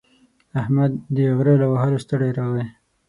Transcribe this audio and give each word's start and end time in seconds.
احمد 0.61 0.91
د 1.15 1.17
غره 1.37 1.53
له 1.61 1.67
وهلو 1.73 2.03
ستړی 2.05 2.29
راغی. 2.37 2.65